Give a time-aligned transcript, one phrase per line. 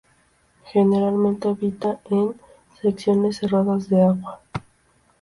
[0.73, 2.33] Generalmente habita en
[2.81, 4.41] secciones cerradas de agua.